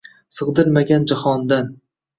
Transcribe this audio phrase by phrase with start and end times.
[0.37, 1.73] Sig’dirmagan jahondan